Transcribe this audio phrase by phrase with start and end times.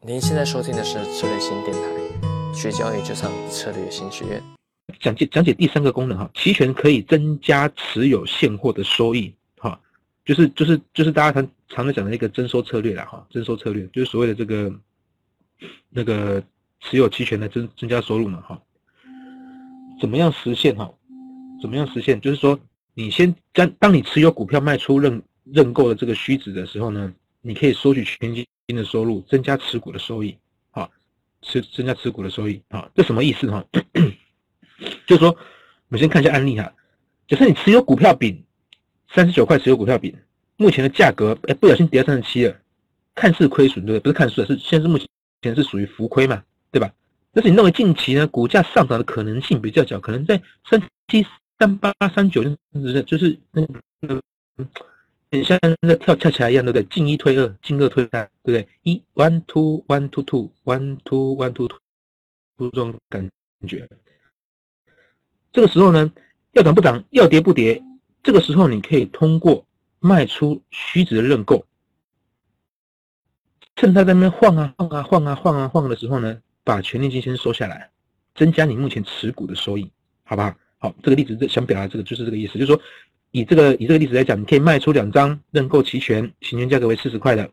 [0.00, 4.40] 您现在收听的是策略新电台，学交易就上策略新学院。
[5.00, 9.78] 讲解讲解第三个功能哈，期权可以增加持有现货的收益哈，
[10.24, 14.72] 就是就是就是大家常常在讲的那个增收策略啦哈，增收策略就是所谓的这个
[15.90, 16.40] 那个
[16.78, 18.62] 持有期权的增增加收入嘛哈，
[20.00, 20.88] 怎么样实现哈？
[21.60, 22.20] 怎么样实现？
[22.20, 22.56] 就是说
[22.94, 28.46] 你先将当你持有股票卖出认认购的这个虚值的时候呢，你可以收取权金。
[28.68, 30.36] 新的收入增加持股的收益，
[30.70, 30.90] 好，
[31.40, 33.64] 持增加持股的收益，好，这什么意思哈？
[35.06, 35.36] 就是说，我
[35.88, 36.70] 们先看一下案例哈。
[37.26, 38.44] 假设你持有股票丙
[39.08, 40.14] 三十九块持有股票丙，
[40.58, 42.54] 目前的价格哎不小心跌到三十七了，
[43.14, 44.00] 看似亏损对不对？
[44.00, 44.98] 不是看似，是现在是目
[45.40, 46.92] 前是属于浮亏嘛，对吧？
[47.32, 51.24] 但是你认为近期呢股价上涨的可能性比较小，可能在三七
[51.58, 52.44] 三八三九，
[53.06, 54.20] 就是那个。
[55.30, 56.84] 很像那跳恰恰一样，对不对？
[56.84, 58.68] 进一退二，进二退三，对不对？
[58.82, 61.78] 一 one two one two two one two one two two，
[62.56, 63.30] 这种感
[63.66, 63.86] 觉。
[65.52, 66.10] 这个时候呢，
[66.52, 67.82] 要涨不涨，要跌不跌。
[68.22, 69.66] 这个时候你可以通过
[70.00, 71.64] 卖出虚值的认购，
[73.76, 77.90] 趁它在那边晃啊晃啊晃啊晃啊晃的时候呢，把权利金先收下来，
[78.34, 79.90] 增加你目前持股的收益，
[80.24, 80.54] 好不好？
[80.78, 82.80] 好，这个例子想表达这个就是这个意思，就是说。
[83.30, 87.50] 以这个以这个例子来讲，你可以卖出两张认购期权，行权价格为四十块的，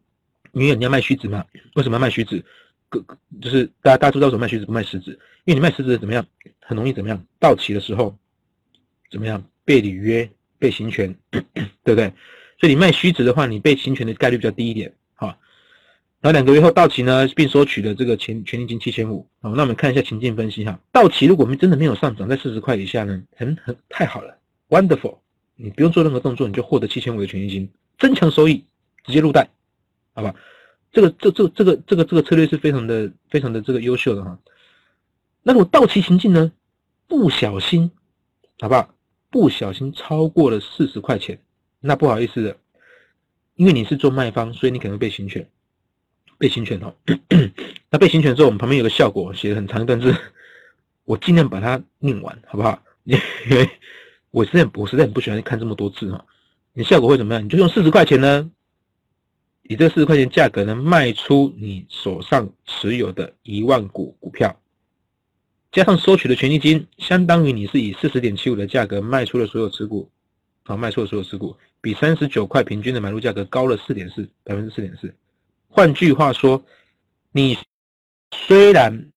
[0.53, 1.43] 因为你要卖虚值嘛。
[1.75, 2.43] 为什么要卖虚值？
[2.89, 3.03] 个
[3.41, 5.11] 就是大家大家知道怎么卖虚值不卖实值？
[5.43, 6.25] 因为你卖实值怎么样？
[6.61, 7.21] 很容易怎么样？
[7.39, 8.15] 到期的时候
[9.11, 9.43] 怎么样？
[9.65, 11.43] 被履约、被行权， 对
[11.83, 12.13] 不对？
[12.59, 14.93] 所以你卖虚值的话，你被行权的概率比较低一点。
[15.15, 15.27] 好，
[16.21, 19.27] 然后两个月后到期呢，并收取的这个钱权利金七千五。
[19.41, 20.79] 好，那我们看一下情境分析哈。
[20.91, 24.37] 到期如果我们真的没有上涨在四十块以下呢，很很太好了
[24.69, 25.17] ，wonderful。
[25.55, 28.65] 你不用做任何动作，你就获得七千五的权益金，增强收益，
[29.05, 29.49] 直接入袋，
[30.13, 30.35] 好吧？
[30.91, 34.39] 这个这这这个这个这个策略是非常的非常的这个优秀的哈。
[35.43, 36.51] 那如果到期行进呢？
[37.07, 37.91] 不小心，
[38.59, 38.95] 好不好？
[39.29, 41.39] 不小心超过了四十块钱，
[41.79, 42.57] 那不好意思的，
[43.55, 45.47] 因为你是做卖方，所以你可能被行权，
[46.37, 46.95] 被行权哦。
[47.91, 50.15] 那被行权之后，我们旁边有个效果，写的很长一段字，
[51.03, 52.81] 我尽量把它念完，好不好？
[53.03, 53.17] 因
[53.51, 53.69] 为。
[54.35, 56.25] 我实在我实在很不喜欢看这么多字哈，
[56.73, 57.45] 你效果会怎么样？
[57.45, 58.51] 你就用四十块钱呢，
[59.63, 64.53] 以这四十块钱价格呢卖出你手上持有的一万股股票，
[65.71, 70.11] 加上收取的权利金，相当于你是以四十点七五的价格卖出了所有持股，
[70.63, 75.15] 啊，卖出了所有持股，比三十九块平均的买入价格高了四点四百分之四点四。
[75.69, 76.61] 换句话说，
[77.31, 77.57] 你
[78.33, 79.13] 虽然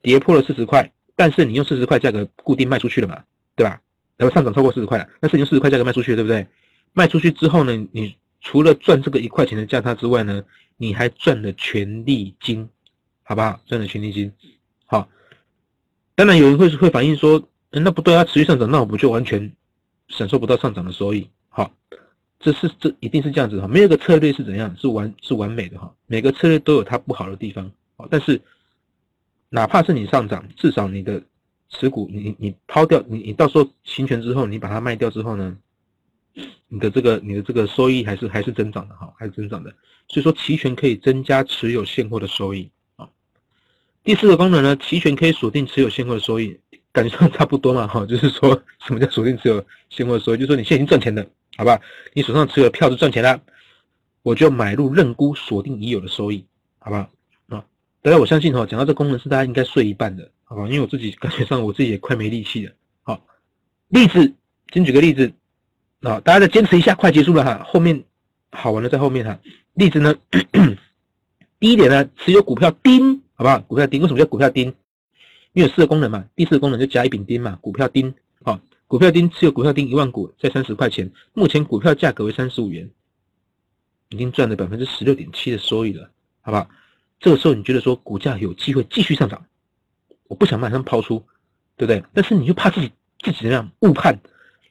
[0.00, 3.22] 跌破了四十块，但是你用四十块价格固定卖出去了嘛？
[3.54, 3.80] 对吧？
[4.16, 6.46] 然后上涨超过四十块了，那是用四十块价格卖出去，对不对？
[6.92, 10.44] 卖出去之后呢，你除了赚这个一块钱的价差之外呢，
[10.76, 12.68] 你还赚了权利金，
[13.24, 13.58] 好不好？
[13.66, 14.32] 赚了权利金，
[14.86, 15.08] 好。
[16.14, 19.52] 当然有人会会反映说，那不对啊，持续上涨，那我不就完全
[20.08, 21.28] 享受不到上涨的收益？
[21.48, 21.72] 好，
[22.38, 28.40] 这是这一定是这样子哈，没有个策略是怎样是完是完美的哈，每个策略都有它不好的地方，好，但是
[29.48, 31.20] 哪怕是你上涨，至少你的。
[31.72, 35.56] 持股，你你抛掉，你你到时候行权之后，你把它卖掉之后呢，
[36.68, 39.72] 你的这个你的这个收益还是还是增长的哈，还是增长的。
[40.06, 43.08] 所以说期权可以增加持有现货的收益啊。
[44.04, 46.58] 第四个功能呢，期权可以锁定持有现货的收益，
[46.92, 50.36] 感觉上差不多嘛哈，就是说什么叫锁定持有现货的收益？
[50.36, 51.80] 就是说你现在已经赚钱的，好吧？
[52.12, 53.40] 你手上持有的票是赚钱的，
[54.22, 56.44] 我就买入认沽锁定已有的收益，
[56.78, 57.08] 好吧？
[57.48, 57.64] 啊，
[58.02, 60.30] 大家我相信哈，讲到这功能是大家应该睡一半的。
[60.54, 62.72] 啊，因为我自己感觉上我自己也快没力气了。
[63.02, 63.20] 好，
[63.88, 64.34] 例子，
[64.72, 65.32] 先举个例子，
[66.02, 67.62] 啊，大家再坚持一下，快结束了哈。
[67.64, 68.04] 后面
[68.50, 69.38] 好玩的在后面哈。
[69.74, 70.14] 例子呢，
[71.58, 73.58] 第一点呢，持有股票丁，好不好？
[73.60, 74.66] 股票丁为什么叫股票丁？
[75.54, 76.24] 因为有四个功能嘛。
[76.36, 78.12] 第四个功能就甲乙丙丁嘛，股票丁。
[78.44, 82.90] 好，股票丁持有股票丁一万股，在三十块钱，目前股票价格为三十五元，
[84.10, 86.10] 已经赚了百分之十六点七的收益了，
[86.42, 86.68] 好不好？
[87.20, 89.46] 这个时候你觉得说股价有机会继续上涨？
[90.32, 91.22] 我不想马上抛出，
[91.76, 92.02] 对不对？
[92.14, 94.18] 但是你又怕自己自己怎样误判，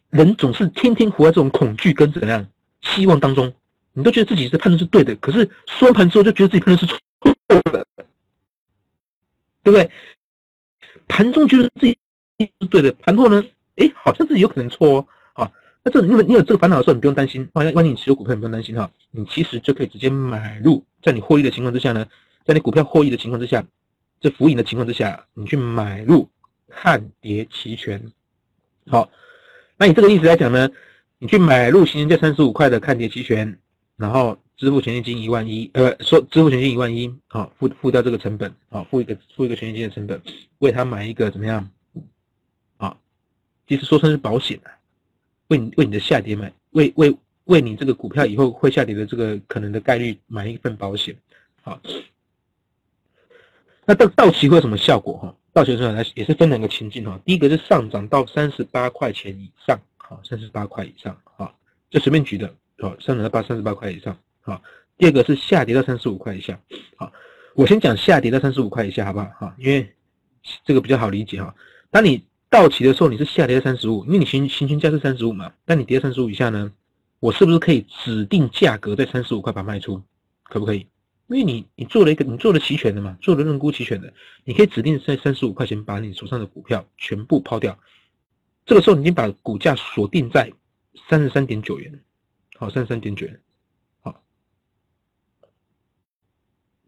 [0.10, 2.48] 人总是天天活在这种恐惧跟怎样
[2.82, 3.54] 希望当中，
[3.94, 7.00] 你都觉得自己的判断是对的，可是收盘之后就觉得自己判断是错
[7.72, 7.86] 的，
[9.62, 9.92] 对不对？
[11.08, 11.96] 盘中觉得自己
[12.40, 13.44] 是对的，盘后呢，
[13.76, 15.08] 哎，好像自己有可能错哦。
[15.34, 15.52] 啊，
[15.84, 17.48] 那这你有你有这个烦恼的时候，你不用担心。
[17.54, 22.08] 万一万一你持有股票，你不用担心哈，你其实就可以直接买入，在你获利的情况之下呢，
[22.46, 23.64] 在你股票获益的情况之下。
[24.22, 26.30] 这浮盈的情况之下，你去买入
[26.70, 28.00] 看跌期权，
[28.86, 29.10] 好，
[29.78, 30.70] 那你这个意思来讲呢，
[31.18, 33.58] 你去买入行权价三十五块的看跌期权，
[33.98, 40.22] 然后支付权利金一万一，呃，说支付权利金一万一，好，付付掉这个成本，好，付一个付一个权利金的成本，
[40.60, 41.68] 为他买一个怎么样？
[42.78, 42.96] 啊，
[43.68, 44.60] 其实说成是保险，
[45.48, 51.16] 为你为你的下跌买，为为为你这个股票以后会下跌的这个可能的概率买一份保险，
[51.64, 51.82] 好。
[53.92, 55.36] 那到到期会有什么效果哈？
[55.52, 57.20] 到期的时候来也是分两个情境哈。
[57.26, 61.54] 第一个是上涨到三十八块钱以上，好，三十八块以上，好，
[61.90, 62.48] 就随便举的，
[62.78, 64.62] 好，上涨到八三十八块以上，好。
[64.98, 66.58] 第二个是下跌到三十五块以下，
[66.96, 67.12] 好，
[67.54, 69.26] 我先讲下跌到三十五块以下，好不好？
[69.38, 69.94] 哈，因为
[70.64, 71.54] 这个比较好理解哈。
[71.90, 76.72] 当你到期的时候，你是下跌到三十五，因为你行行权价是三十五嘛，但你跌到三十五以下呢，
[77.20, 80.02] 我是不是可以指定价格在三十五块把卖出？
[80.44, 80.88] 可不可以？
[81.32, 84.14] 因为你你做了一个你做了期权的嘛，做了认沽期权的，
[84.44, 87.80] 你可以指定在三十五块钱把你手上的股票全部抛掉。
[88.66, 90.52] 这个时候你已经把股价锁定在
[91.08, 92.04] 三十三点九元，
[92.58, 93.42] 好，三十三点九元，
[94.02, 94.22] 好。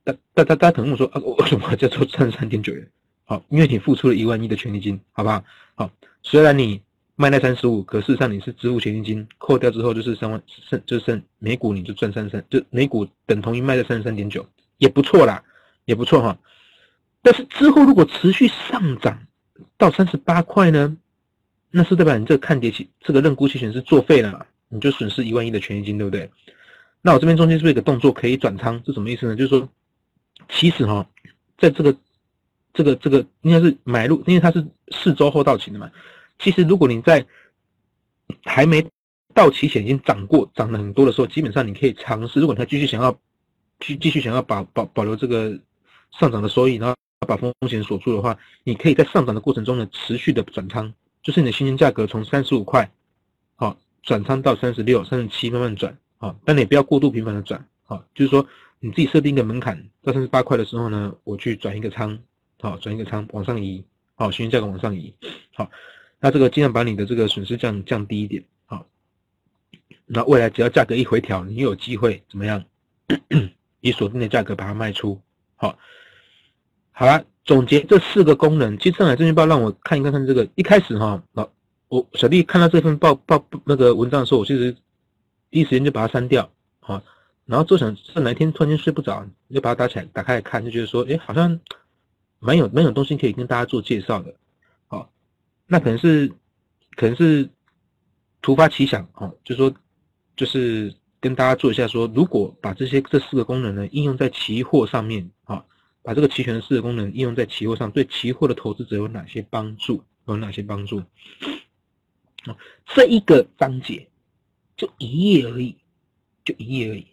[0.03, 2.91] 大大大大家可能说啊，为什么叫做三十三点九元？
[3.23, 5.43] 好，因为你付出了一万一的权利金，好不好？
[5.75, 5.89] 好，
[6.21, 6.81] 虽然你。
[7.15, 14.43] 卖那三十五，可事实上你是支付权益金，扣掉之后就是三万，剩就剩每股你就赚三三，就每股等同于卖在三十三点九，
[14.77, 15.43] 也不错啦，
[15.85, 16.37] 也不错哈。
[17.21, 19.27] 但是之后如果持续上涨
[19.77, 20.97] 到三十八块呢，
[21.69, 26.29] 那是代表你这个看跌期这个认沽期权是作废了，你就损失一万一的权益金，对不对？
[27.01, 28.81] 那我这边中间是不是有个动作可以转仓？
[28.85, 29.35] 是什么意思呢？
[29.35, 29.69] 就是说，
[30.49, 31.07] 其实哈，
[31.59, 31.95] 在这个
[32.73, 35.91] 这个这个应该是买入，因为它是四周后到期的嘛。
[36.43, 37.25] 其实，如果你在
[38.43, 38.85] 还没
[39.33, 42.41] 到期前已经涨过、涨了很多的时候，基本上你可以尝试。
[42.41, 43.17] 如果他继续想要
[43.79, 45.57] 继继续想要保保保留这个
[46.11, 46.95] 上涨的收益，然后
[47.25, 52.91] 把风险锁住的话，你可以在上涨的过程中呢，持续的转仓，就是你的新鲜价格从三十五块，
[53.55, 58.45] 好转仓到三十六、三十七，慢慢转，好，但你也不要过度频繁的转，好，就是说
[58.81, 62.19] 你自己设定一个门槛，到三十八块的时候呢，我去转一个仓，
[62.59, 63.85] 好，转一个仓往上移，
[64.15, 65.13] 好，新鲜价格往上移，
[65.55, 65.71] 好。
[66.23, 68.87] 那这个尽量把你的这个损失降降低一点，好。
[70.05, 72.63] 那未来只要价格一回调，你有机会怎么样？
[73.81, 75.19] 以锁定的价格把它卖出，
[75.57, 75.77] 好。
[76.93, 78.77] 好了，总结这四个功能。
[78.77, 81.49] 其实上海证券报让我看一看看这个，一开始哈，老
[81.89, 84.73] 我小弟看到这份报报那个文章的时候，我其实
[85.51, 86.49] 第一时间就把它删掉，
[86.79, 87.03] 好。
[87.45, 91.59] 然后就想是哪一天突然间睡不着，就把它打起来打开来看，就觉得说，哎，好像
[92.39, 94.33] 蛮有蛮有东西可以跟大家做介绍的。
[95.67, 96.27] 那可能是，
[96.95, 97.49] 可能是
[98.41, 99.73] 突发奇想哦，就说，
[100.35, 105.63] 就是跟大家做一下说，如果把这些这四个功能呢应用在期货上面啊，
[106.01, 110.03] 把这个期权的四个功能应用在期货上，对期货的投资者有哪些帮助？
[110.27, 110.99] 有哪些帮助？
[112.45, 112.55] 啊，
[112.85, 114.07] 这一个章节
[114.75, 115.75] 就一页而已，
[116.43, 117.07] 就一页而已，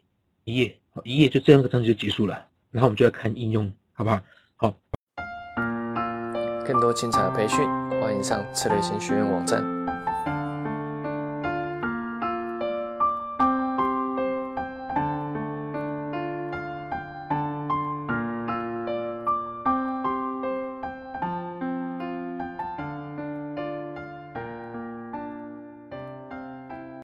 [0.44, 4.20] 一页，一页就这样个章节就结束了，然后我们就要看应用，好不好？
[4.56, 4.76] 好，
[6.66, 7.89] 更多精彩的培训。
[8.00, 9.79] 欢迎上策略型学院网站。